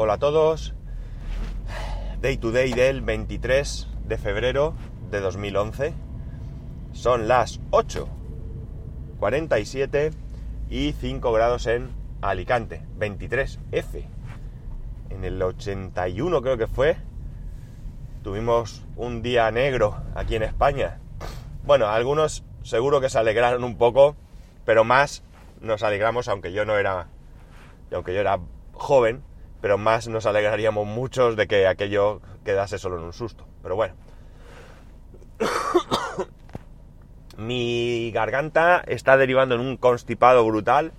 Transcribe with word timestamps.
Hola 0.00 0.12
a 0.12 0.18
todos. 0.18 0.74
Day 2.20 2.36
to 2.36 2.52
day 2.52 2.72
del 2.72 3.00
23 3.00 3.88
de 4.06 4.16
febrero 4.16 4.74
de 5.10 5.18
2011. 5.18 5.92
Son 6.92 7.26
las 7.26 7.60
8.47 7.72 10.12
y 10.70 10.92
5 10.92 11.32
grados 11.32 11.66
en 11.66 11.90
Alicante. 12.20 12.86
23F. 12.96 14.04
En 15.10 15.24
el 15.24 15.42
81 15.42 16.42
creo 16.42 16.56
que 16.56 16.68
fue. 16.68 16.96
Tuvimos 18.22 18.84
un 18.94 19.20
día 19.20 19.50
negro 19.50 19.96
aquí 20.14 20.36
en 20.36 20.44
España. 20.44 21.00
Bueno, 21.66 21.88
algunos 21.88 22.44
seguro 22.62 23.00
que 23.00 23.10
se 23.10 23.18
alegraron 23.18 23.64
un 23.64 23.76
poco, 23.76 24.14
pero 24.64 24.84
más 24.84 25.24
nos 25.60 25.82
alegramos, 25.82 26.28
aunque 26.28 26.52
yo 26.52 26.64
no 26.64 26.76
era, 26.76 27.08
aunque 27.92 28.14
yo 28.14 28.20
era 28.20 28.38
joven, 28.74 29.24
pero 29.60 29.78
más 29.78 30.08
nos 30.08 30.26
alegraríamos 30.26 30.86
muchos 30.86 31.36
de 31.36 31.46
que 31.46 31.66
aquello 31.66 32.20
quedase 32.44 32.78
solo 32.78 32.98
en 32.98 33.04
un 33.04 33.12
susto. 33.12 33.46
Pero 33.62 33.76
bueno. 33.76 33.94
Mi 37.36 38.10
garganta 38.12 38.82
está 38.86 39.16
derivando 39.16 39.54
en 39.54 39.60
un 39.60 39.76
constipado 39.76 40.44
brutal, 40.44 40.92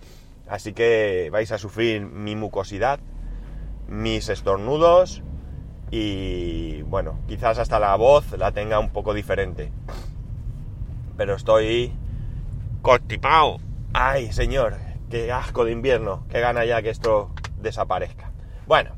así 0.47 0.71
que 0.73 1.29
vais 1.31 1.51
a 1.51 1.57
sufrir 1.57 2.01
mi 2.01 2.37
mucosidad, 2.37 2.99
mis 3.87 4.29
estornudos 4.29 5.21
y 5.91 6.83
bueno, 6.83 7.19
quizás 7.27 7.57
hasta 7.57 7.79
la 7.79 7.95
voz 7.95 8.31
la 8.37 8.51
tenga 8.51 8.79
un 8.79 8.89
poco 8.91 9.13
diferente. 9.13 9.71
Pero 11.17 11.35
estoy 11.35 11.91
constipado. 12.81 13.57
Ay, 13.93 14.31
señor, 14.31 14.77
qué 15.09 15.31
asco 15.31 15.65
de 15.65 15.71
invierno, 15.71 16.23
qué 16.29 16.39
gana 16.39 16.63
ya 16.63 16.81
que 16.81 16.89
esto 16.89 17.31
desaparezca. 17.59 18.28
Bueno, 18.69 18.91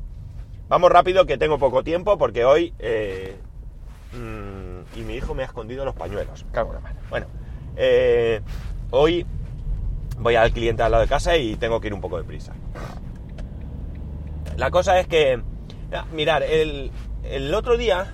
vamos 0.68 0.92
rápido 0.92 1.24
que 1.24 1.38
tengo 1.38 1.58
poco 1.58 1.82
tiempo 1.82 2.18
porque 2.18 2.44
hoy... 2.44 2.74
Eh, 2.78 3.38
mmm, 4.12 4.98
y 4.98 5.00
mi 5.00 5.14
hijo 5.14 5.34
me 5.34 5.44
ha 5.44 5.46
escondido 5.46 5.86
los 5.86 5.94
pañuelos. 5.94 6.44
Cago 6.52 6.68
en 6.68 6.74
la 6.74 6.80
mano. 6.82 7.00
Bueno, 7.08 7.26
eh, 7.76 8.42
hoy 8.90 9.24
voy 10.18 10.34
al 10.34 10.52
cliente 10.52 10.82
al 10.82 10.90
lado 10.92 11.04
de 11.04 11.08
casa 11.08 11.38
y 11.38 11.56
tengo 11.56 11.80
que 11.80 11.86
ir 11.86 11.94
un 11.94 12.02
poco 12.02 12.18
de 12.18 12.24
prisa. 12.24 12.52
La 14.58 14.70
cosa 14.70 15.00
es 15.00 15.06
que... 15.06 15.40
Mirar, 16.12 16.42
el, 16.42 16.90
el 17.24 17.54
otro 17.54 17.78
día, 17.78 18.12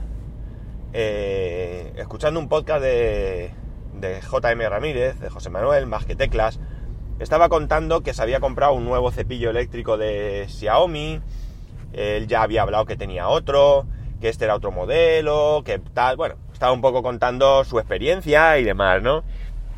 eh, 0.93 1.93
escuchando 1.97 2.39
un 2.39 2.49
podcast 2.49 2.83
de, 2.83 3.51
de 3.95 4.21
JM 4.21 4.61
Ramírez, 4.69 5.19
de 5.19 5.29
José 5.29 5.51
Manuel, 5.51 5.87
más 5.87 6.07
que 6.07 6.15
teclas, 6.15 6.61
estaba 7.19 7.49
contando 7.49 8.03
que 8.03 8.15
se 8.15 8.23
había 8.23 8.39
comprado 8.39 8.75
un 8.75 8.85
nuevo 8.85 9.11
cepillo 9.11 9.51
eléctrico 9.51 9.97
de 9.97 10.47
Xiaomi, 10.49 11.21
él 11.93 12.27
ya 12.27 12.43
había 12.43 12.63
hablado 12.63 12.85
que 12.85 12.97
tenía 12.97 13.29
otro, 13.29 13.87
que 14.21 14.29
este 14.29 14.45
era 14.45 14.55
otro 14.55 14.73
modelo, 14.73 15.63
que 15.65 15.79
tal, 15.79 16.17
bueno, 16.17 16.37
estaba 16.53 16.73
un 16.73 16.81
poco 16.81 17.03
contando 17.03 17.65
su 17.65 17.79
experiencia 17.79 18.59
y 18.59 18.65
demás, 18.65 19.03
¿no? 19.03 19.23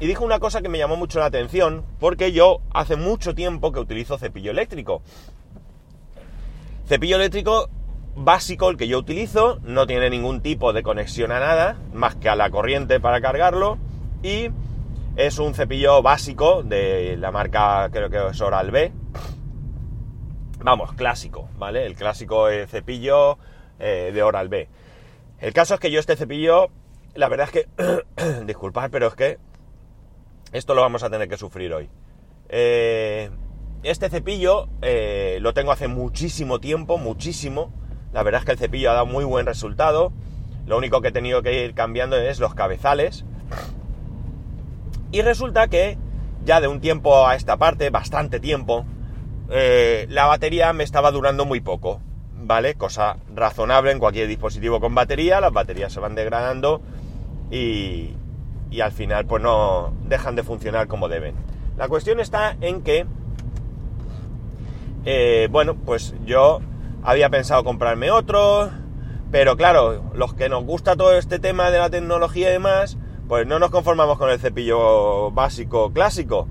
Y 0.00 0.06
dijo 0.06 0.24
una 0.24 0.38
cosa 0.38 0.62
que 0.62 0.70
me 0.70 0.78
llamó 0.78 0.96
mucho 0.96 1.18
la 1.18 1.26
atención, 1.26 1.84
porque 1.98 2.32
yo 2.32 2.60
hace 2.72 2.96
mucho 2.96 3.34
tiempo 3.34 3.70
que 3.70 3.80
utilizo 3.80 4.16
cepillo 4.16 4.50
eléctrico. 4.50 5.02
Cepillo 6.86 7.16
eléctrico 7.16 7.68
básico, 8.16 8.70
el 8.70 8.76
que 8.76 8.88
yo 8.88 8.98
utilizo, 8.98 9.60
no 9.62 9.86
tiene 9.86 10.08
ningún 10.10 10.40
tipo 10.40 10.72
de 10.72 10.82
conexión 10.82 11.32
a 11.32 11.38
nada, 11.38 11.76
más 11.92 12.16
que 12.16 12.28
a 12.28 12.34
la 12.34 12.50
corriente 12.50 12.98
para 12.98 13.20
cargarlo, 13.20 13.78
y 14.22 14.48
es 15.16 15.38
un 15.38 15.54
cepillo 15.54 16.02
básico 16.02 16.62
de 16.62 17.16
la 17.18 17.30
marca, 17.30 17.88
creo 17.92 18.08
que 18.08 18.28
es 18.30 18.40
Oral 18.40 18.70
B. 18.70 18.92
Vamos, 20.62 20.92
clásico, 20.92 21.48
¿vale? 21.56 21.86
El 21.86 21.94
clásico 21.94 22.48
cepillo 22.66 23.38
eh, 23.78 24.10
de 24.12 24.22
Oral 24.22 24.48
B. 24.48 24.68
El 25.38 25.54
caso 25.54 25.74
es 25.74 25.80
que 25.80 25.90
yo 25.90 25.98
este 25.98 26.16
cepillo, 26.16 26.68
la 27.14 27.28
verdad 27.28 27.48
es 27.50 27.66
que, 27.66 28.44
disculpad, 28.44 28.90
pero 28.90 29.06
es 29.06 29.14
que 29.14 29.38
esto 30.52 30.74
lo 30.74 30.82
vamos 30.82 31.02
a 31.02 31.08
tener 31.08 31.28
que 31.28 31.38
sufrir 31.38 31.72
hoy. 31.72 31.88
Eh, 32.50 33.30
este 33.82 34.10
cepillo 34.10 34.68
eh, 34.82 35.38
lo 35.40 35.54
tengo 35.54 35.72
hace 35.72 35.88
muchísimo 35.88 36.60
tiempo, 36.60 36.98
muchísimo. 36.98 37.72
La 38.12 38.22
verdad 38.22 38.40
es 38.40 38.44
que 38.44 38.52
el 38.52 38.58
cepillo 38.58 38.90
ha 38.90 38.94
dado 38.94 39.06
muy 39.06 39.24
buen 39.24 39.46
resultado. 39.46 40.12
Lo 40.66 40.76
único 40.76 41.00
que 41.00 41.08
he 41.08 41.12
tenido 41.12 41.42
que 41.42 41.64
ir 41.64 41.72
cambiando 41.72 42.18
es 42.18 42.38
los 42.38 42.54
cabezales. 42.54 43.24
Y 45.10 45.22
resulta 45.22 45.68
que 45.68 45.96
ya 46.44 46.60
de 46.60 46.68
un 46.68 46.80
tiempo 46.80 47.26
a 47.26 47.34
esta 47.34 47.56
parte, 47.56 47.88
bastante 47.88 48.40
tiempo, 48.40 48.84
eh, 49.50 50.06
la 50.08 50.26
batería 50.26 50.72
me 50.72 50.84
estaba 50.84 51.10
durando 51.10 51.44
muy 51.44 51.60
poco, 51.60 52.00
¿vale? 52.36 52.74
Cosa 52.74 53.16
razonable 53.34 53.90
en 53.90 53.98
cualquier 53.98 54.28
dispositivo 54.28 54.80
con 54.80 54.94
batería, 54.94 55.40
las 55.40 55.52
baterías 55.52 55.92
se 55.92 56.00
van 56.00 56.14
degradando 56.14 56.80
y, 57.50 58.14
al 58.80 58.92
final 58.92 59.26
pues 59.26 59.42
no 59.42 59.92
dejan 60.06 60.36
de 60.36 60.44
funcionar 60.44 60.86
como 60.86 61.08
deben. 61.08 61.34
La 61.76 61.88
cuestión 61.88 62.20
está 62.20 62.56
en 62.60 62.82
que, 62.82 63.06
eh, 65.04 65.48
bueno, 65.50 65.74
pues 65.74 66.14
yo 66.24 66.60
había 67.02 67.28
pensado 67.28 67.64
comprarme 67.64 68.12
otro, 68.12 68.70
pero 69.32 69.56
claro, 69.56 70.12
los 70.14 70.34
que 70.34 70.48
nos 70.48 70.64
gusta 70.64 70.94
todo 70.94 71.16
este 71.16 71.40
tema 71.40 71.70
de 71.70 71.78
la 71.78 71.90
tecnología 71.90 72.50
y 72.50 72.52
demás, 72.52 72.98
pues 73.26 73.46
no 73.46 73.58
nos 73.58 73.70
conformamos 73.70 74.18
con 74.18 74.30
el 74.30 74.38
cepillo 74.38 75.30
básico 75.32 75.92
clásico. 75.92 76.48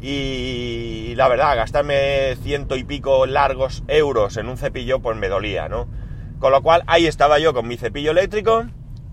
Y 0.00 1.14
la 1.16 1.28
verdad, 1.28 1.56
gastarme 1.56 2.36
ciento 2.42 2.76
y 2.76 2.84
pico 2.84 3.26
largos 3.26 3.82
euros 3.88 4.36
en 4.36 4.48
un 4.48 4.58
cepillo, 4.58 5.00
pues 5.00 5.16
me 5.16 5.28
dolía, 5.28 5.68
¿no? 5.68 5.88
Con 6.38 6.52
lo 6.52 6.62
cual, 6.62 6.82
ahí 6.86 7.06
estaba 7.06 7.38
yo 7.38 7.54
con 7.54 7.66
mi 7.66 7.76
cepillo 7.76 8.10
eléctrico, 8.10 8.66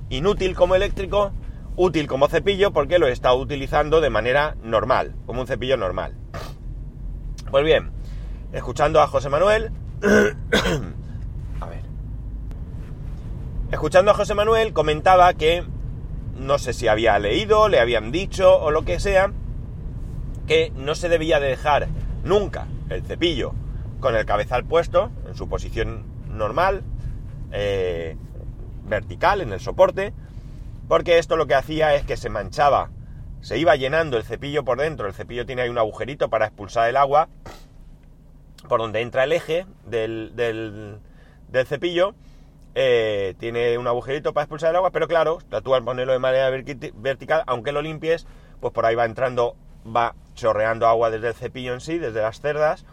inútil 0.09 0.55
como 0.55 0.75
eléctrico, 0.75 1.31
útil 1.75 2.07
como 2.07 2.27
cepillo, 2.27 2.73
porque 2.73 2.99
lo 2.99 3.07
he 3.07 3.11
estado 3.11 3.37
utilizando 3.37 4.01
de 4.01 4.09
manera 4.09 4.55
normal, 4.61 5.15
como 5.25 5.41
un 5.41 5.47
cepillo 5.47 5.77
normal. 5.77 6.15
Pues 7.49 7.63
bien, 7.63 7.91
escuchando 8.51 9.01
a 9.01 9.07
José 9.07 9.29
Manuel, 9.29 9.71
a 11.61 11.65
ver, 11.65 11.83
escuchando 13.71 14.11
a 14.11 14.15
José 14.15 14.33
Manuel 14.33 14.73
comentaba 14.73 15.33
que 15.33 15.63
no 16.37 16.57
sé 16.57 16.73
si 16.73 16.87
había 16.87 17.17
leído, 17.19 17.69
le 17.69 17.79
habían 17.79 18.11
dicho 18.11 18.59
o 18.59 18.71
lo 18.71 18.83
que 18.83 18.99
sea, 18.99 19.31
que 20.47 20.71
no 20.75 20.95
se 20.95 21.09
debía 21.09 21.39
de 21.39 21.47
dejar 21.47 21.87
nunca 22.23 22.67
el 22.89 23.03
cepillo 23.03 23.53
con 23.99 24.15
el 24.15 24.25
cabezal 24.25 24.65
puesto 24.65 25.11
en 25.27 25.35
su 25.35 25.47
posición 25.47 26.03
normal, 26.29 26.83
eh, 27.51 28.17
vertical 28.85 29.41
en 29.41 29.53
el 29.53 29.59
soporte, 29.59 30.13
porque 30.87 31.17
esto 31.17 31.37
lo 31.37 31.47
que 31.47 31.55
hacía 31.55 31.95
es 31.95 32.03
que 32.03 32.17
se 32.17 32.29
manchaba, 32.29 32.89
se 33.41 33.57
iba 33.57 33.75
llenando 33.75 34.17
el 34.17 34.23
cepillo 34.23 34.65
por 34.65 34.79
dentro, 34.79 35.07
el 35.07 35.13
cepillo 35.13 35.45
tiene 35.45 35.61
ahí 35.61 35.69
un 35.69 35.77
agujerito 35.77 36.29
para 36.29 36.47
expulsar 36.47 36.89
el 36.89 36.97
agua, 36.97 37.29
por 38.67 38.81
donde 38.81 39.01
entra 39.01 39.23
el 39.23 39.31
eje 39.31 39.65
del, 39.85 40.33
del, 40.35 40.99
cepillo, 41.65 42.15
eh, 42.75 43.35
tiene 43.39 43.77
un 43.77 43.87
agujerito 43.87 44.33
para 44.33 44.43
expulsar 44.43 44.71
el 44.71 44.77
agua, 44.77 44.91
pero 44.91 45.07
claro, 45.07 45.39
tú 45.63 45.75
al 45.75 45.83
ponerlo 45.83 46.13
de 46.13 46.19
manera 46.19 46.49
vertical, 46.49 47.43
aunque 47.47 47.71
lo 47.71 47.81
limpies, 47.81 48.25
pues 48.59 48.73
por 48.73 48.85
ahí 48.85 48.95
va 48.95 49.05
entrando, 49.05 49.55
va 49.85 50.15
chorreando 50.33 50.87
agua 50.87 51.09
desde 51.09 51.29
el 51.29 51.33
cepillo 51.33 51.73
en 51.73 51.81
sí, 51.81 51.97
desde 51.97 52.21
las 52.21 52.41
cerdas, 52.41 52.85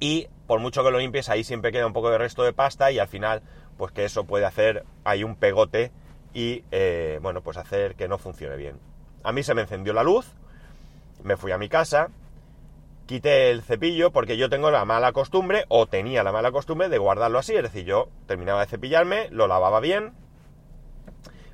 y 0.00 0.28
por 0.46 0.60
mucho 0.60 0.82
que 0.82 0.90
lo 0.90 0.98
limpies, 0.98 1.28
ahí 1.28 1.44
siempre 1.44 1.70
queda 1.70 1.86
un 1.86 1.92
poco 1.92 2.10
de 2.10 2.18
resto 2.18 2.42
de 2.42 2.52
pasta 2.52 2.90
y 2.90 2.98
al 2.98 3.08
final, 3.08 3.42
pues 3.76 3.92
que 3.92 4.04
eso 4.04 4.24
puede 4.24 4.46
hacer 4.46 4.84
ahí 5.04 5.22
un 5.22 5.36
pegote 5.36 5.92
y, 6.34 6.64
eh, 6.70 7.18
bueno, 7.22 7.42
pues 7.42 7.56
hacer 7.56 7.94
que 7.94 8.08
no 8.08 8.18
funcione 8.18 8.56
bien. 8.56 8.78
A 9.22 9.32
mí 9.32 9.42
se 9.42 9.54
me 9.54 9.62
encendió 9.62 9.92
la 9.92 10.02
luz, 10.02 10.32
me 11.22 11.36
fui 11.36 11.52
a 11.52 11.58
mi 11.58 11.68
casa, 11.68 12.08
quité 13.06 13.50
el 13.50 13.62
cepillo 13.62 14.10
porque 14.10 14.36
yo 14.36 14.48
tengo 14.48 14.70
la 14.70 14.84
mala 14.84 15.12
costumbre, 15.12 15.66
o 15.68 15.86
tenía 15.86 16.22
la 16.22 16.32
mala 16.32 16.50
costumbre 16.50 16.88
de 16.88 16.98
guardarlo 16.98 17.38
así, 17.38 17.54
es 17.54 17.62
decir, 17.62 17.84
yo 17.84 18.08
terminaba 18.26 18.60
de 18.60 18.66
cepillarme, 18.66 19.28
lo 19.30 19.46
lavaba 19.46 19.80
bien, 19.80 20.14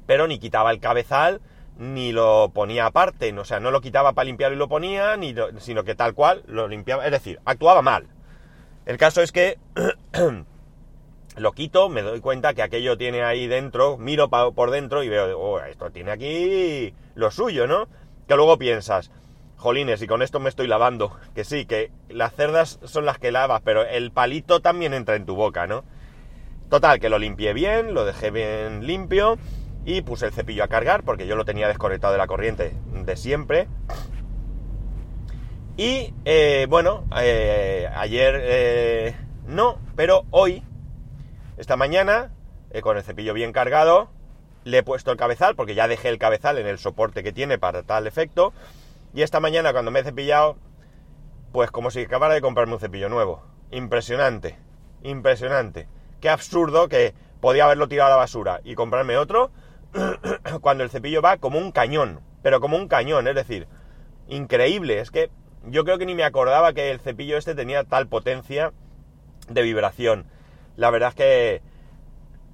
pero 0.06 0.28
ni 0.28 0.38
quitaba 0.38 0.70
el 0.70 0.80
cabezal, 0.80 1.40
ni 1.78 2.12
lo 2.12 2.50
ponía 2.54 2.86
aparte, 2.86 3.32
o 3.38 3.44
sea, 3.44 3.60
no 3.60 3.70
lo 3.70 3.80
quitaba 3.80 4.12
para 4.12 4.26
limpiarlo 4.26 4.56
y 4.56 4.58
lo 4.58 4.68
ponía, 4.68 5.16
ni 5.16 5.34
sino 5.58 5.84
que 5.84 5.94
tal 5.94 6.14
cual 6.14 6.42
lo 6.46 6.68
limpiaba, 6.68 7.04
es 7.04 7.12
decir, 7.12 7.40
actuaba 7.44 7.82
mal. 7.82 8.06
El 8.86 8.96
caso 8.96 9.20
es 9.20 9.32
que 9.32 9.58
lo 11.36 11.52
quito, 11.52 11.88
me 11.88 12.02
doy 12.02 12.20
cuenta 12.20 12.54
que 12.54 12.62
aquello 12.62 12.96
tiene 12.96 13.22
ahí 13.22 13.46
dentro, 13.46 13.98
miro 13.98 14.30
por 14.30 14.70
dentro 14.70 15.02
y 15.02 15.08
veo, 15.08 15.38
oh, 15.38 15.60
esto 15.60 15.90
tiene 15.90 16.12
aquí 16.12 16.94
lo 17.14 17.30
suyo, 17.30 17.66
¿no? 17.66 17.88
Que 18.26 18.36
luego 18.36 18.58
piensas, 18.58 19.10
jolines, 19.56 20.00
y 20.00 20.06
con 20.06 20.22
esto 20.22 20.40
me 20.40 20.48
estoy 20.48 20.66
lavando. 20.66 21.12
Que 21.34 21.44
sí, 21.44 21.66
que 21.66 21.90
las 22.08 22.34
cerdas 22.34 22.78
son 22.84 23.04
las 23.04 23.18
que 23.18 23.30
lavas, 23.30 23.60
pero 23.62 23.82
el 23.84 24.10
palito 24.10 24.60
también 24.60 24.94
entra 24.94 25.16
en 25.16 25.26
tu 25.26 25.34
boca, 25.34 25.66
¿no? 25.66 25.84
Total, 26.70 26.98
que 26.98 27.10
lo 27.10 27.18
limpié 27.18 27.52
bien, 27.52 27.92
lo 27.92 28.06
dejé 28.06 28.30
bien 28.30 28.86
limpio 28.86 29.36
y 29.86 30.02
puse 30.02 30.26
el 30.26 30.32
cepillo 30.32 30.64
a 30.64 30.68
cargar 30.68 31.04
porque 31.04 31.28
yo 31.28 31.36
lo 31.36 31.44
tenía 31.44 31.68
desconectado 31.68 32.12
de 32.12 32.18
la 32.18 32.26
corriente 32.26 32.74
de 32.92 33.16
siempre. 33.16 33.68
Y 35.76 36.12
eh, 36.24 36.66
bueno, 36.68 37.04
eh, 37.18 37.88
ayer 37.94 38.40
eh, 38.42 39.16
no, 39.46 39.78
pero 39.94 40.24
hoy, 40.30 40.64
esta 41.56 41.76
mañana, 41.76 42.32
con 42.82 42.96
el 42.96 43.04
cepillo 43.04 43.32
bien 43.32 43.52
cargado, 43.52 44.10
le 44.64 44.78
he 44.78 44.82
puesto 44.82 45.12
el 45.12 45.16
cabezal, 45.16 45.54
porque 45.54 45.76
ya 45.76 45.86
dejé 45.86 46.08
el 46.08 46.18
cabezal 46.18 46.58
en 46.58 46.66
el 46.66 46.78
soporte 46.78 47.22
que 47.22 47.32
tiene 47.32 47.56
para 47.56 47.84
tal 47.84 48.08
efecto, 48.08 48.52
y 49.14 49.22
esta 49.22 49.38
mañana 49.38 49.72
cuando 49.72 49.92
me 49.92 50.00
he 50.00 50.04
cepillado, 50.04 50.56
pues 51.52 51.70
como 51.70 51.92
si 51.92 52.00
acabara 52.00 52.34
de 52.34 52.40
comprarme 52.40 52.74
un 52.74 52.80
cepillo 52.80 53.08
nuevo. 53.08 53.44
Impresionante, 53.70 54.58
impresionante. 55.04 55.86
Qué 56.20 56.28
absurdo 56.28 56.88
que 56.88 57.14
podía 57.40 57.66
haberlo 57.66 57.86
tirado 57.86 58.08
a 58.08 58.10
la 58.10 58.16
basura 58.16 58.60
y 58.64 58.74
comprarme 58.74 59.16
otro 59.16 59.52
cuando 60.60 60.84
el 60.84 60.90
cepillo 60.90 61.22
va 61.22 61.38
como 61.38 61.58
un 61.58 61.72
cañón, 61.72 62.20
pero 62.42 62.60
como 62.60 62.76
un 62.76 62.88
cañón, 62.88 63.28
es 63.28 63.34
decir, 63.34 63.66
increíble. 64.28 65.00
Es 65.00 65.10
que 65.10 65.30
yo 65.66 65.84
creo 65.84 65.98
que 65.98 66.06
ni 66.06 66.14
me 66.14 66.24
acordaba 66.24 66.72
que 66.72 66.90
el 66.90 67.00
cepillo 67.00 67.36
este 67.36 67.54
tenía 67.54 67.84
tal 67.84 68.06
potencia 68.06 68.72
de 69.48 69.62
vibración. 69.62 70.26
La 70.76 70.90
verdad 70.90 71.10
es 71.10 71.14
que, 71.14 71.62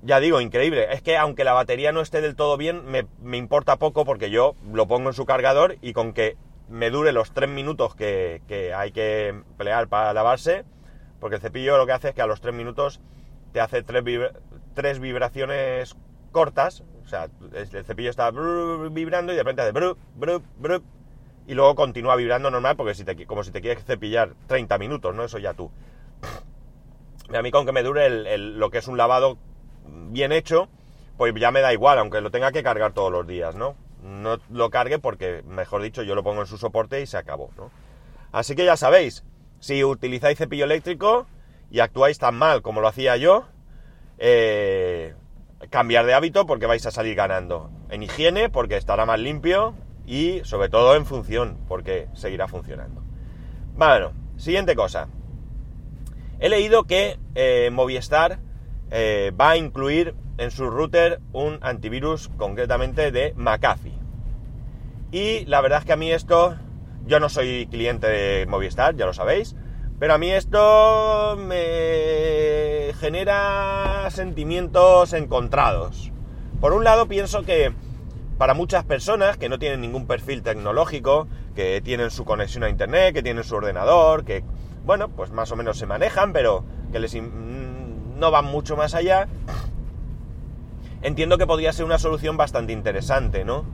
ya 0.03 0.21
digo, 0.21 0.41
increíble. 0.41 0.93
Es 0.93 1.03
que 1.03 1.17
aunque 1.17 1.45
la 1.45 1.53
batería 1.53 1.93
no 1.93 2.01
esté 2.01 2.21
del 2.21 2.37
todo 2.37 2.57
bien, 2.57 2.83
me, 2.87 3.37
importa 3.37 3.77
poco 3.77 4.05
porque 4.05 4.31
yo 4.31 4.55
lo 4.73 4.87
pongo 4.87 5.11
en 5.11 5.15
su 5.15 5.27
cargador 5.27 5.77
y 5.81 5.93
con 5.93 6.13
que 6.13 6.37
me 6.69 6.91
dure 6.91 7.13
los 7.13 7.33
tres 7.33 7.51
minutos 7.51 7.95
que, 7.95 8.41
hay 8.75 8.93
que 8.93 9.29
emplear 9.29 9.89
para 9.89 10.15
lavarse, 10.15 10.65
porque 11.21 11.37
el 11.37 11.43
cepillo 11.43 11.77
lo 11.77 11.87
que 11.87 11.93
hace 11.93 12.09
es 12.11 12.15
que 12.15 12.23
a 12.23 12.27
los 12.27 12.41
tres 12.41 12.55
minutos 12.55 13.01
te 13.53 13.61
hace 13.61 13.83
tres 13.83 15.01
vibraciones 15.01 15.97
cortas, 16.31 16.83
o 17.05 17.09
sea, 17.09 17.29
el 17.55 17.85
cepillo 17.85 18.11
está 18.11 18.31
vibrando 18.31 19.33
y 19.33 19.37
de 19.37 19.43
repente 19.43 19.63
hace 19.63 19.73
brup, 19.73 19.99
y 21.47 21.55
luego 21.55 21.75
continúa 21.75 22.17
vibrando 22.17 22.51
normal 22.51 22.77
porque 22.77 22.95
si 22.95 23.05
te, 23.05 23.27
como 23.27 23.43
si 23.43 23.51
te 23.51 23.61
quieres 23.61 23.85
cepillar 23.85 24.35
30 24.47 24.79
minutos, 24.79 25.15
¿no? 25.15 25.25
Eso 25.25 25.39
ya 25.39 25.55
tú. 25.55 25.71
A 27.35 27.43
mí 27.43 27.51
con 27.51 27.67
que 27.67 27.73
me 27.73 27.83
dure 27.83 28.39
lo 28.39 28.71
que 28.71 28.79
es 28.79 28.89
un 28.89 28.97
lavado 28.97 29.39
bien 30.11 30.33
hecho, 30.33 30.69
pues 31.17 31.35
ya 31.35 31.51
me 31.51 31.61
da 31.61 31.73
igual, 31.73 31.99
aunque 31.99 32.21
lo 32.21 32.31
tenga 32.31 32.53
que 32.53 32.63
cargar 32.63 32.93
todos 32.93 33.11
los 33.11 33.27
días, 33.27 33.55
¿no? 33.55 33.75
No 34.03 34.39
lo 34.51 34.71
cargue 34.71 34.99
porque, 34.99 35.43
mejor 35.47 35.83
dicho, 35.83 36.03
yo 36.03 36.15
lo 36.15 36.23
pongo 36.23 36.43
en 36.43 36.47
su 36.47 36.59
soporte 36.59 37.01
y 37.01 37.07
se 37.07 37.17
acabó, 37.17 37.51
¿no? 37.57 37.71
Así 38.33 38.55
que 38.55 38.65
ya 38.65 38.77
sabéis, 38.77 39.25
si 39.61 39.85
utilizáis 39.85 40.39
cepillo 40.39 40.65
eléctrico 40.65 41.27
y 41.71 41.81
actuáis 41.81 42.19
tan 42.19 42.35
mal 42.35 42.63
como 42.63 42.81
lo 42.81 42.89
hacía 42.89 43.17
yo, 43.17 43.47
eh, 44.19 45.15
cambiar 45.71 46.07
de 46.07 46.15
hábito 46.15 46.47
porque 46.47 46.67
vais 46.67 46.85
a 46.87 46.91
salir 46.91 47.15
ganando. 47.15 47.71
En 47.91 48.03
higiene 48.03 48.49
porque 48.49 48.77
estará 48.77 49.07
más 49.07 49.21
limpio 49.21 49.75
y 50.07 50.41
sobre 50.45 50.69
todo 50.69 50.97
en 50.97 51.07
función 51.07 51.59
porque 51.69 52.09
seguirá 52.15 52.49
funcionando. 52.49 53.03
Bueno, 53.77 54.13
siguiente 54.37 54.75
cosa. 54.75 55.09
He 56.41 56.49
leído 56.49 56.85
que 56.85 57.19
eh, 57.35 57.71
Movistar 57.73 58.39
eh, 58.91 59.33
va 59.41 59.51
a 59.51 59.57
incluir 59.57 60.15
en 60.39 60.51
su 60.51 60.69
router 60.69 61.21
un 61.33 61.59
antivirus 61.63 62.31
concretamente 62.37 63.13
de 63.13 63.33
McAfee. 63.37 63.99
Y 65.13 65.45
la 65.45 65.61
verdad 65.61 65.81
es 65.81 65.85
que 65.85 65.93
a 65.93 65.97
mí 65.97 66.11
esto, 66.11 66.57
yo 67.07 67.21
no 67.21 67.29
soy 67.29 67.67
cliente 67.71 68.07
de 68.09 68.47
Movistar, 68.47 68.97
ya 68.97 69.07
lo 69.07 69.13
sabéis, 69.13 69.55
pero 69.99 70.15
a 70.15 70.19
mí 70.19 70.33
esto 70.33 71.37
me 71.39 72.82
genera 72.93 74.09
sentimientos 74.11 75.13
encontrados. 75.13 76.13
Por 76.61 76.73
un 76.73 76.85
lado 76.85 77.09
pienso 77.09 77.43
que 77.43 77.73
para 78.39 78.55
muchas 78.55 78.85
personas 78.85 79.37
que 79.37 79.49
no 79.49 79.59
tienen 79.59 79.81
ningún 79.81 80.07
perfil 80.07 80.43
tecnológico, 80.43 81.29
que 81.55 81.81
tienen 81.81 82.11
su 82.11 82.25
conexión 82.25 82.65
a 82.65 82.69
internet, 82.69 83.15
que 83.15 83.23
tienen 83.23 83.45
su 83.45 83.55
ordenador, 83.55 84.25
que, 84.25 84.43
bueno, 84.85 85.09
pues 85.09 85.31
más 85.31 85.53
o 85.53 85.57
menos 85.57 85.79
se 85.79 85.87
manejan, 85.87 86.33
pero 86.33 86.65
que 86.91 86.99
les 86.99 87.15
no 87.15 88.31
van 88.31 88.45
mucho 88.47 88.77
más 88.77 88.95
allá, 88.95 89.29
entiendo 91.03 91.39
que 91.39 91.47
podría 91.47 91.73
ser 91.73 91.85
una 91.85 91.99
solución 91.99 92.37
bastante 92.37 92.73
interesante, 92.73 93.45
¿no? 93.45 93.65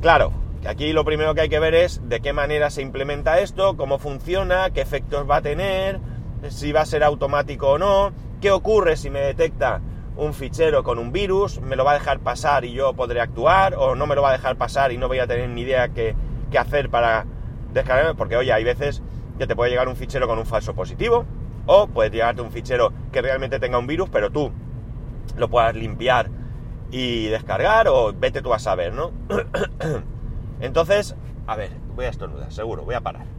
Claro, 0.00 0.32
que 0.62 0.68
aquí 0.68 0.92
lo 0.92 1.04
primero 1.04 1.34
que 1.34 1.42
hay 1.42 1.48
que 1.48 1.58
ver 1.58 1.74
es 1.74 2.00
de 2.08 2.20
qué 2.20 2.32
manera 2.32 2.70
se 2.70 2.82
implementa 2.82 3.40
esto, 3.40 3.76
cómo 3.76 3.98
funciona, 3.98 4.70
qué 4.70 4.80
efectos 4.80 5.28
va 5.28 5.36
a 5.36 5.42
tener, 5.42 6.00
si 6.48 6.72
va 6.72 6.82
a 6.82 6.86
ser 6.86 7.02
automático 7.04 7.70
o 7.70 7.78
no, 7.78 8.12
qué 8.40 8.50
ocurre 8.50 8.96
si 8.96 9.10
me 9.10 9.20
detecta 9.20 9.80
un 10.16 10.34
fichero 10.34 10.82
con 10.82 10.98
un 10.98 11.12
virus, 11.12 11.60
me 11.60 11.76
lo 11.76 11.84
va 11.84 11.92
a 11.92 11.94
dejar 11.94 12.18
pasar 12.18 12.64
y 12.64 12.72
yo 12.72 12.92
podré 12.94 13.20
actuar, 13.20 13.74
o 13.76 13.94
no 13.94 14.06
me 14.06 14.16
lo 14.16 14.22
va 14.22 14.30
a 14.30 14.32
dejar 14.32 14.56
pasar 14.56 14.92
y 14.92 14.98
no 14.98 15.06
voy 15.06 15.20
a 15.20 15.26
tener 15.26 15.48
ni 15.48 15.62
idea 15.62 15.88
qué, 15.90 16.16
hacer 16.58 16.90
para 16.90 17.24
descargarme, 17.72 18.14
porque 18.14 18.36
oye, 18.36 18.52
hay 18.52 18.64
veces 18.64 19.02
que 19.38 19.46
te 19.46 19.54
puede 19.54 19.70
llegar 19.70 19.86
un 19.88 19.94
fichero 19.94 20.26
con 20.26 20.38
un 20.38 20.46
falso 20.46 20.74
positivo, 20.74 21.24
o 21.66 21.86
puede 21.86 22.10
llegarte 22.10 22.42
un 22.42 22.50
fichero 22.50 22.92
que 23.12 23.22
realmente 23.22 23.60
tenga 23.60 23.78
un 23.78 23.86
virus, 23.86 24.08
pero 24.08 24.30
tú 24.30 24.50
lo 25.36 25.48
puedas 25.48 25.74
limpiar 25.76 26.30
y 26.90 27.26
descargar, 27.26 27.86
o 27.86 28.12
vete 28.12 28.42
tú 28.42 28.52
a 28.52 28.58
saber, 28.58 28.92
¿no? 28.92 29.12
Entonces, 30.60 31.14
a 31.46 31.54
ver, 31.54 31.70
voy 31.94 32.06
a 32.06 32.08
estornudar, 32.08 32.50
seguro, 32.52 32.84
voy 32.84 32.96
a 32.96 33.02
parar. 33.02 33.37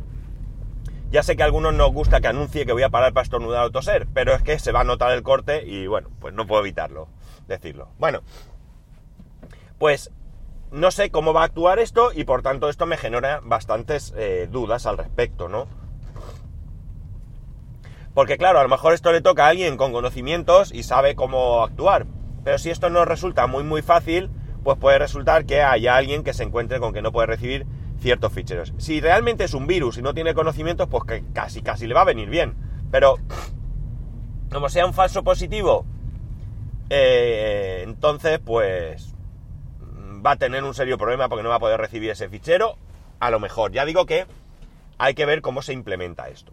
Ya 1.12 1.24
sé 1.24 1.36
que 1.36 1.42
a 1.42 1.46
algunos 1.46 1.74
nos 1.74 1.92
gusta 1.92 2.22
que 2.22 2.28
anuncie 2.28 2.68
que 2.68 2.74
voy 2.74 2.84
a 2.84 2.90
parar 2.90 3.14
para 3.14 3.24
estornudar 3.24 3.66
o 3.66 3.72
toser, 3.72 4.08
pero 4.14 4.34
es 4.36 4.44
que 4.44 4.60
se 4.60 4.72
va 4.72 4.82
a 4.82 4.84
notar 4.84 5.12
el 5.12 5.24
corte 5.24 5.66
y 5.66 5.88
bueno, 5.88 6.10
pues 6.20 6.36
no 6.36 6.46
puedo 6.46 6.62
evitarlo, 6.62 7.08
decirlo. 7.48 7.90
Bueno, 7.98 8.22
pues 9.80 10.12
no 10.72 10.92
sé 10.92 11.10
cómo 11.10 11.34
va 11.34 11.42
a 11.42 11.46
actuar 11.46 11.80
esto 11.80 12.12
y 12.14 12.26
por 12.26 12.44
tanto 12.44 12.70
esto 12.70 12.86
me 12.86 12.96
genera 12.96 13.40
bastantes 13.44 14.14
eh, 14.18 14.48
dudas 14.52 14.86
al 14.86 15.00
respecto, 15.00 15.50
¿no? 15.50 15.68
Porque 18.14 18.38
claro, 18.38 18.60
a 18.60 18.64
lo 18.64 18.70
mejor 18.70 18.94
esto 18.94 19.12
le 19.12 19.22
toca 19.22 19.46
a 19.46 19.50
alguien 19.50 19.78
con 19.78 19.92
conocimientos 19.92 20.72
y 20.72 20.84
sabe 20.84 21.16
cómo 21.16 21.64
actuar, 21.64 22.06
pero 22.44 22.60
si 22.60 22.70
esto 22.70 22.92
no 22.92 23.04
resulta 23.06 23.48
muy 23.48 23.64
muy 23.64 23.82
fácil, 23.82 24.30
pues 24.64 24.78
puede 24.78 25.00
resultar 25.00 25.46
que 25.46 25.64
haya 25.64 25.96
alguien 25.96 26.24
que 26.24 26.34
se 26.34 26.44
encuentre 26.44 26.80
con 26.80 26.94
que 26.94 27.02
no 27.02 27.12
puede 27.12 27.28
recibir 27.28 27.66
ciertos 28.00 28.34
ficheros. 28.34 28.74
Si 28.78 29.02
realmente 29.02 29.44
es 29.44 29.54
un 29.54 29.68
virus 29.68 29.98
y 29.98 30.02
no 30.02 30.14
tiene 30.14 30.34
conocimientos, 30.34 30.88
pues 30.90 31.04
que 31.04 31.24
casi 31.34 31.62
casi 31.62 31.88
le 31.88 31.94
va 31.94 32.02
a 32.02 32.06
venir 32.06 32.30
bien. 32.30 32.56
Pero 32.92 33.18
como 34.52 34.70
sea 34.70 34.86
un 34.86 34.94
falso 34.94 35.24
positivo, 35.24 35.86
eh, 36.90 37.82
entonces 37.84 38.40
pues 38.40 39.14
va 40.26 40.32
a 40.32 40.36
tener 40.36 40.64
un 40.64 40.74
serio 40.74 40.98
problema 40.98 41.30
porque 41.30 41.44
no 41.44 41.50
va 41.50 41.56
a 41.56 41.60
poder 41.60 41.80
recibir 41.80 42.10
ese 42.10 42.30
fichero. 42.30 42.78
A 43.20 43.32
lo 43.32 43.40
mejor, 43.40 43.72
ya 43.72 43.86
digo 43.86 44.06
que 44.06 44.26
hay 44.98 45.14
que 45.14 45.26
ver 45.26 45.42
cómo 45.42 45.62
se 45.62 45.74
implementa 45.74 46.30
esto. 46.30 46.52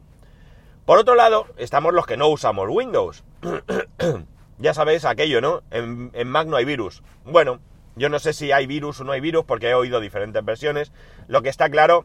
Por 0.85 0.99
otro 0.99 1.15
lado, 1.15 1.47
estamos 1.57 1.95
los 1.95 2.07
que 2.07 2.17
no 2.17 2.29
usamos 2.29 2.69
Windows. 2.71 3.25
ya 4.59 4.75
sabéis 4.75 5.05
aquello, 5.05 5.41
¿no? 5.41 5.63
En, 5.71 6.11
en 6.15 6.29
Mac 6.29 6.47
no 6.47 6.57
hay 6.57 6.65
virus. 6.65 7.03
Bueno, 7.25 7.61
yo 7.97 8.11
no 8.11 8.19
sé 8.19 8.35
si 8.35 8.53
hay 8.53 8.67
virus 8.67 9.01
o 9.01 9.05
no 9.05 9.13
hay 9.13 9.21
virus 9.21 9.45
porque 9.45 9.71
he 9.71 9.75
oído 9.75 10.01
diferentes 10.01 10.45
versiones. 10.45 10.93
Lo 11.29 11.41
que 11.41 11.49
está 11.49 11.71
claro 11.71 12.05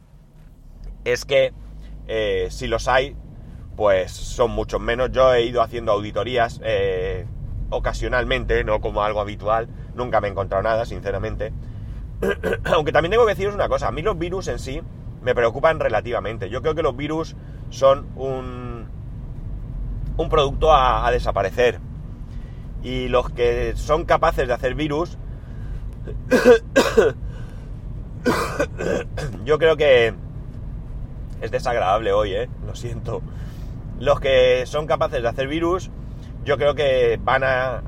es 1.04 1.26
que 1.26 1.52
eh, 2.08 2.48
si 2.50 2.66
los 2.66 2.88
hay, 2.88 3.14
pues 3.76 4.10
son 4.10 4.52
muchos 4.52 4.80
menos. 4.80 5.12
Yo 5.12 5.34
he 5.34 5.42
ido 5.42 5.60
haciendo 5.60 5.92
auditorías 5.92 6.60
eh, 6.64 7.26
ocasionalmente, 7.68 8.64
no 8.64 8.80
como 8.80 9.02
algo 9.02 9.20
habitual. 9.20 9.68
Nunca 9.94 10.22
me 10.22 10.28
he 10.28 10.30
encontrado 10.30 10.62
nada, 10.62 10.86
sinceramente. 10.86 11.52
Aunque 12.64 12.92
también 12.92 13.10
tengo 13.10 13.26
que 13.26 13.32
deciros 13.32 13.54
una 13.54 13.68
cosa. 13.68 13.88
A 13.88 13.92
mí 13.92 14.00
los 14.00 14.18
virus 14.18 14.48
en 14.48 14.58
sí 14.58 14.80
me 15.20 15.34
preocupan 15.34 15.78
relativamente. 15.78 16.48
Yo 16.48 16.62
creo 16.62 16.74
que 16.74 16.82
los 16.82 16.96
virus 16.96 17.36
son 17.68 18.08
un, 18.16 18.88
un 20.16 20.28
producto 20.30 20.74
a 20.74 21.10
desaparecer. 21.10 21.80
Y 22.82 23.08
los 23.08 23.28
que 23.28 23.74
son 23.76 24.06
capaces 24.06 24.48
de 24.48 24.54
hacer 24.54 24.74
virus 24.74 25.18
Yo 29.44 29.58
creo 29.58 29.76
que 29.76 30.14
es 31.40 31.50
desagradable 31.50 32.12
hoy, 32.12 32.34
¿eh? 32.34 32.48
Lo 32.66 32.74
siento. 32.74 33.22
Los 33.98 34.20
que 34.20 34.64
son 34.66 34.86
capaces 34.86 35.22
de 35.22 35.28
hacer 35.28 35.48
virus, 35.48 35.90
yo 36.44 36.56
creo 36.56 36.74
que 36.74 37.18
van 37.22 37.42
a, 37.44 37.82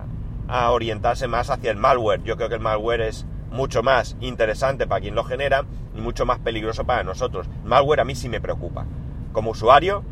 orientarse 0.71 1.27
más 1.27 1.51
hacia 1.51 1.71
el 1.71 1.77
malware. 1.77 2.23
Yo 2.23 2.37
creo 2.37 2.49
que 2.49 2.57
el 2.57 2.61
malware 2.61 3.03
es 3.03 3.27
mucho 3.51 3.83
más 3.83 4.17
interesante 4.21 4.87
para 4.87 5.01
quien 5.01 5.15
lo 5.15 5.25
genera 5.25 5.65
y 5.97 6.01
mucho 6.01 6.27
más 6.27 6.39
peligroso 6.39 6.85
para 6.85 7.03
nosotros. 7.03 7.49
malware 7.65 8.01
a 8.01 8.05
mí 8.05 8.15
sí 8.15 8.29
me 8.29 8.41
preocupa. 8.41 8.85
Como 9.33 9.53
usuario 9.53 10.05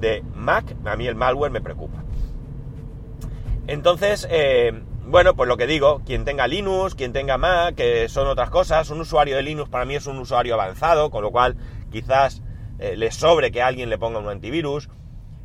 de 0.00 0.24
Mac, 0.34 0.74
a 0.84 0.96
mí 0.96 1.06
el 1.06 1.14
malware 1.14 1.52
me 1.52 1.60
preocupa. 1.60 2.02
Entonces, 3.66 4.26
eh, 4.30 4.82
bueno, 5.06 5.34
pues 5.34 5.48
lo 5.48 5.56
que 5.56 5.66
digo, 5.66 6.02
quien 6.04 6.24
tenga 6.24 6.46
Linux, 6.46 6.94
quien 6.94 7.12
tenga 7.12 7.38
Mac, 7.38 7.74
que 7.74 8.08
son 8.08 8.26
otras 8.26 8.50
cosas, 8.50 8.90
un 8.90 9.00
usuario 9.00 9.36
de 9.36 9.42
Linux 9.42 9.70
para 9.70 9.84
mí 9.84 9.94
es 9.94 10.06
un 10.06 10.18
usuario 10.18 10.54
avanzado, 10.54 11.10
con 11.10 11.22
lo 11.22 11.30
cual 11.30 11.56
quizás 11.90 12.42
eh, 12.78 12.96
le 12.96 13.10
sobre 13.10 13.50
que 13.50 13.62
alguien 13.62 13.90
le 13.90 13.98
ponga 13.98 14.18
un 14.18 14.28
antivirus. 14.28 14.88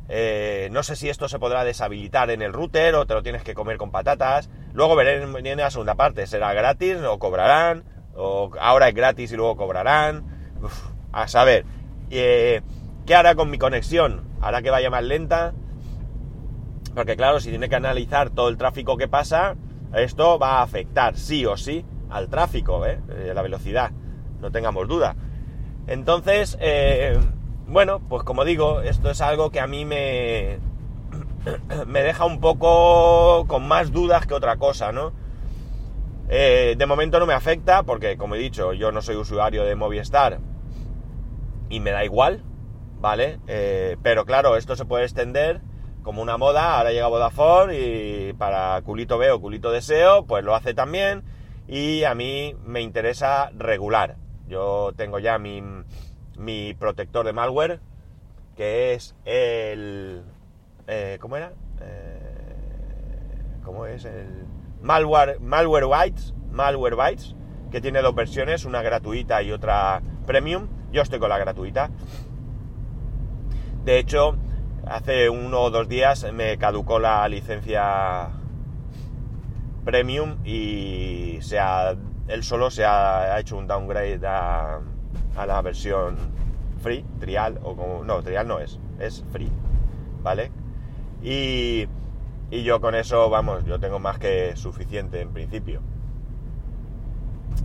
Eh, 0.08 0.68
no 0.70 0.82
sé 0.82 0.96
si 0.96 1.08
esto 1.08 1.28
se 1.28 1.38
podrá 1.38 1.64
deshabilitar 1.64 2.30
en 2.30 2.42
el 2.42 2.52
router 2.52 2.94
o 2.94 3.06
te 3.06 3.14
lo 3.14 3.22
tienes 3.22 3.42
que 3.42 3.54
comer 3.54 3.78
con 3.78 3.90
patatas. 3.90 4.50
Luego 4.74 4.96
veré 4.96 5.22
en 5.22 5.56
la 5.56 5.70
segunda 5.70 5.94
parte, 5.94 6.26
será 6.26 6.52
gratis 6.52 6.98
o 6.98 7.18
cobrarán, 7.18 7.84
o 8.14 8.50
ahora 8.60 8.88
es 8.88 8.94
gratis 8.94 9.32
y 9.32 9.36
luego 9.36 9.56
cobrarán. 9.56 10.24
a 11.12 11.28
saber, 11.28 11.64
eh, 12.10 12.60
¿qué 13.06 13.14
hará 13.14 13.34
con 13.34 13.50
mi 13.50 13.58
conexión? 13.58 14.28
¿Hará 14.40 14.62
que 14.62 14.70
vaya 14.70 14.90
más 14.90 15.04
lenta? 15.04 15.54
Porque 16.94 17.16
claro, 17.16 17.40
si 17.40 17.50
tiene 17.50 17.68
que 17.68 17.74
analizar 17.74 18.30
todo 18.30 18.48
el 18.48 18.56
tráfico 18.56 18.96
que 18.96 19.08
pasa, 19.08 19.56
esto 19.94 20.38
va 20.38 20.58
a 20.58 20.62
afectar 20.62 21.16
sí 21.16 21.44
o 21.44 21.56
sí 21.56 21.84
al 22.08 22.28
tráfico, 22.28 22.86
¿eh? 22.86 23.00
Eh, 23.10 23.32
la 23.34 23.42
velocidad, 23.42 23.90
no 24.40 24.52
tengamos 24.52 24.86
duda. 24.86 25.16
Entonces, 25.88 26.56
eh, 26.60 27.18
bueno, 27.66 28.00
pues 28.08 28.22
como 28.22 28.44
digo, 28.44 28.80
esto 28.80 29.10
es 29.10 29.20
algo 29.20 29.50
que 29.50 29.58
a 29.58 29.66
mí 29.66 29.84
me, 29.84 30.58
me 31.86 32.02
deja 32.02 32.24
un 32.24 32.40
poco 32.40 33.46
con 33.48 33.66
más 33.66 33.90
dudas 33.90 34.26
que 34.26 34.34
otra 34.34 34.56
cosa, 34.56 34.92
¿no? 34.92 35.12
de 36.26 36.86
momento 36.88 37.20
no 37.20 37.26
me 37.26 37.34
afecta 37.34 37.84
porque, 37.84 38.16
como 38.16 38.34
he 38.34 38.38
dicho, 38.38 38.72
yo 38.72 38.90
no 38.90 39.02
soy 39.02 39.14
usuario 39.14 39.62
de 39.64 39.76
Movistar 39.76 40.40
y 41.68 41.78
me 41.78 41.92
da 41.92 42.04
igual, 42.04 42.42
¿vale? 42.98 43.38
pero 44.02 44.24
claro, 44.24 44.56
esto 44.56 44.74
se 44.74 44.86
puede 44.86 45.04
extender 45.04 45.60
como 46.04 46.22
una 46.22 46.36
moda, 46.36 46.78
ahora 46.78 46.92
llega 46.92 47.08
Vodafone 47.08 47.76
y 47.76 48.32
para 48.34 48.80
culito 48.82 49.18
veo, 49.18 49.40
culito 49.40 49.72
deseo, 49.72 50.24
pues 50.26 50.44
lo 50.44 50.54
hace 50.54 50.74
también 50.74 51.24
y 51.66 52.04
a 52.04 52.14
mí 52.14 52.54
me 52.64 52.82
interesa 52.82 53.50
regular. 53.56 54.16
Yo 54.46 54.92
tengo 54.96 55.18
ya 55.18 55.38
mi, 55.38 55.62
mi 56.36 56.74
protector 56.74 57.24
de 57.24 57.32
malware, 57.32 57.80
que 58.54 58.92
es 58.92 59.16
el... 59.24 60.22
Eh, 60.86 61.16
¿Cómo 61.20 61.36
era? 61.36 61.54
Eh, 61.80 63.60
¿Cómo 63.64 63.86
es? 63.86 64.04
El 64.04 64.44
Malware, 64.82 65.40
Malware 65.40 65.86
Bytes, 65.86 66.34
Malware 66.50 66.94
Bytes, 66.94 67.34
que 67.70 67.80
tiene 67.80 68.02
dos 68.02 68.14
versiones, 68.14 68.66
una 68.66 68.82
gratuita 68.82 69.42
y 69.42 69.50
otra 69.50 70.02
premium. 70.26 70.68
Yo 70.92 71.00
estoy 71.00 71.18
con 71.18 71.30
la 71.30 71.38
gratuita. 71.38 71.90
De 73.84 73.98
hecho, 73.98 74.36
hace 74.86 75.28
uno 75.28 75.60
o 75.60 75.70
dos 75.70 75.88
días 75.88 76.26
me 76.32 76.56
caducó 76.58 76.98
la 76.98 77.26
licencia 77.28 78.28
premium 79.84 80.36
y 80.44 81.38
se 81.42 81.58
ha, 81.58 81.94
él 82.28 82.42
solo 82.42 82.70
se 82.70 82.84
ha, 82.84 83.38
hecho 83.38 83.56
un 83.56 83.66
downgrade 83.66 84.20
a, 84.26 84.80
la 85.46 85.62
versión 85.62 86.16
free, 86.82 87.04
trial, 87.18 87.58
o 87.62 87.76
como, 87.76 88.04
no, 88.04 88.22
trial 88.22 88.46
no 88.48 88.60
es, 88.60 88.78
es 88.98 89.24
free, 89.32 89.50
¿vale? 90.22 90.50
Y, 91.22 91.86
y 92.50 92.62
yo 92.62 92.80
con 92.80 92.94
eso, 92.94 93.28
vamos, 93.30 93.64
yo 93.64 93.78
tengo 93.78 93.98
más 93.98 94.18
que 94.18 94.56
suficiente 94.56 95.20
en 95.20 95.32
principio. 95.32 95.80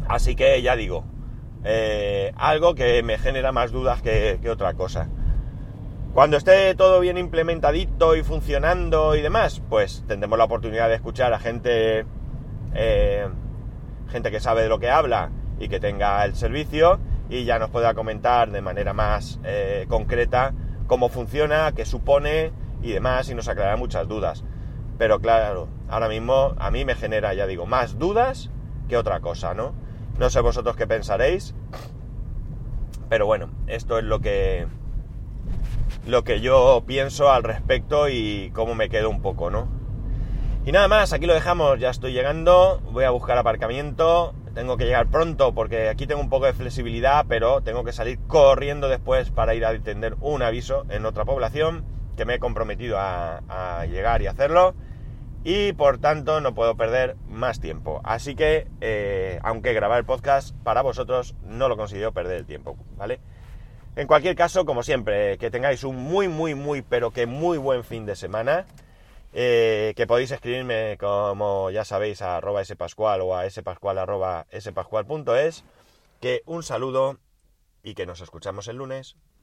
Así 0.08 0.36
que 0.36 0.62
ya 0.62 0.76
digo, 0.76 1.04
eh, 1.64 2.32
algo 2.36 2.76
que 2.76 3.04
me 3.04 3.18
genera 3.18 3.52
más 3.52 3.72
dudas 3.72 4.02
que 4.02 4.40
otra 4.50 4.74
cosa. 4.74 5.10
Cuando 6.14 6.38
esté 6.38 6.74
todo 6.74 7.00
bien 7.00 7.20
implementadito 7.20 8.16
y 8.16 8.24
funcionando 8.24 9.16
y 9.16 9.22
demás, 9.22 9.62
pues 9.70 10.04
tendremos 10.08 10.40
la 10.40 10.46
oportunidad 10.46 10.90
de 10.90 10.96
escuchar 10.96 11.34
a 11.34 11.40
gente, 11.40 12.04
eh, 12.74 13.28
gente 14.10 14.32
que 14.32 14.40
sabe 14.40 14.64
de 14.64 14.70
lo 14.70 14.80
que 14.80 14.90
habla 14.90 15.30
y 15.60 15.70
que 15.70 15.80
tenga 15.80 16.26
el 16.26 16.36
servicio 16.36 17.00
y 17.30 17.44
ya 17.46 17.60
nos 17.60 17.70
pueda 17.70 17.94
comentar 17.94 18.50
de 18.50 18.62
manera 18.62 18.92
más 18.94 19.40
eh, 19.44 19.86
concreta 19.88 20.54
cómo 20.88 21.10
funciona, 21.10 21.74
qué 21.74 21.86
supone 21.86 22.52
y 22.82 22.92
demás 22.92 23.30
y 23.30 23.36
nos 23.36 23.48
aclarará 23.48 23.78
muchas 23.78 24.08
dudas. 24.08 24.44
Pero 24.98 25.20
claro, 25.20 25.68
ahora 25.90 26.10
mismo 26.10 26.56
a 26.58 26.72
mí 26.72 26.86
me 26.86 26.96
genera, 26.96 27.36
ya 27.36 27.46
digo, 27.46 27.68
más 27.68 28.00
dudas 28.00 28.50
que 28.90 28.98
otra 28.98 29.20
cosa, 29.20 29.54
¿no? 29.54 29.74
No 30.18 30.32
sé 30.32 30.42
vosotros 30.42 30.76
qué 30.76 30.88
pensaréis, 30.88 31.54
pero 33.10 33.28
bueno, 33.28 33.52
esto 33.68 34.00
es 34.00 34.06
lo 34.06 34.20
que 34.20 34.68
lo 36.06 36.24
que 36.24 36.42
yo 36.42 36.84
pienso 36.86 37.32
al 37.32 37.44
respecto 37.44 38.10
y 38.10 38.52
cómo 38.54 38.76
me 38.76 38.90
quedo 38.90 39.10
un 39.10 39.22
poco, 39.22 39.50
¿no? 39.50 39.68
Y 40.66 40.72
nada 40.72 40.88
más, 40.88 41.14
aquí 41.14 41.26
lo 41.26 41.34
dejamos, 41.34 41.80
ya 41.80 41.90
estoy 41.90 42.12
llegando, 42.12 42.82
voy 42.92 43.06
a 43.06 43.10
buscar 43.10 43.38
aparcamiento, 43.38 44.36
tengo 44.54 44.78
que 44.78 44.86
llegar 44.86 45.08
pronto 45.08 45.54
porque 45.54 45.90
aquí 45.90 46.06
tengo 46.06 46.22
un 46.22 46.30
poco 46.30 46.46
de 46.46 46.54
flexibilidad, 46.54 47.26
pero 47.28 47.62
tengo 47.62 47.84
que 47.84 47.94
salir 47.94 48.20
corriendo 48.28 48.90
después 48.90 49.32
para 49.32 49.56
ir 49.56 49.66
a 49.66 49.70
atender 49.70 50.16
un 50.22 50.44
aviso 50.44 50.86
en 50.90 51.06
otra 51.06 51.26
población 51.26 51.86
que 52.18 52.26
me 52.26 52.36
he 52.36 52.40
comprometido 52.40 52.98
a, 53.00 53.86
llegar 53.90 54.22
y 54.22 54.28
hacerlo 54.28 54.76
y 55.46 55.72
por 55.72 56.00
tanto 56.00 56.42
no 56.42 56.54
puedo 56.54 56.76
perder 56.76 57.16
más 57.30 57.62
tiempo. 57.62 58.02
Así 58.04 58.36
que, 58.36 58.68
eh, 58.82 59.40
aunque 59.44 59.74
grabar 59.74 60.00
el 60.00 60.06
podcast 60.06 60.54
para 60.64 60.82
vosotros 60.82 61.36
no 61.46 61.70
lo 61.70 61.78
considero 61.78 62.12
perder 62.12 62.40
el 62.40 62.46
tiempo, 62.46 62.76
¿vale? 62.98 63.22
En 63.96 64.08
cualquier 64.08 64.36
caso, 64.36 64.66
como 64.66 64.84
siempre, 64.84 65.38
que 65.38 65.52
tengáis 65.52 65.84
un 65.84 65.98
muy, 65.98 66.28
muy, 66.28 66.56
muy, 66.56 66.82
pero 66.82 67.12
que 67.12 67.26
muy 67.26 67.58
buen 67.58 67.84
fin 67.84 68.06
de 68.06 68.16
semana. 68.16 68.66
Eh, 69.34 69.94
que 69.96 70.08
podéis 70.08 70.32
escribirme, 70.32 70.98
como 70.98 71.70
ya 71.70 71.86
sabéis, 71.86 72.22
a 72.22 72.38
arroba 72.38 72.64
spascual 72.66 73.22
o 73.22 73.36
a 73.36 73.50
spascual 73.50 73.98
arroba 73.98 74.46
spascual.es. 74.58 75.64
Que 76.20 76.42
un 76.46 76.64
saludo 76.64 77.20
y 77.84 77.94
que 77.94 78.06
nos 78.06 78.22
escuchamos 78.22 78.68
el 78.68 78.78
lunes. 78.78 79.16